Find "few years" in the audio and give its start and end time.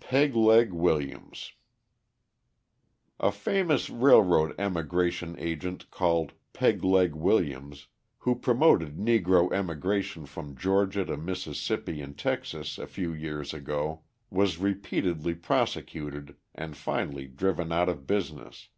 12.88-13.54